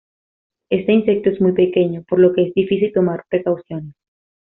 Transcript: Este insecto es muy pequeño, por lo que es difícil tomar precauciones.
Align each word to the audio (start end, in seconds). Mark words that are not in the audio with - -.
Este 0.71 0.93
insecto 0.93 1.29
es 1.29 1.39
muy 1.39 1.51
pequeño, 1.51 2.01
por 2.09 2.17
lo 2.19 2.33
que 2.33 2.47
es 2.47 2.53
difícil 2.55 2.91
tomar 2.91 3.23
precauciones. 3.29 3.93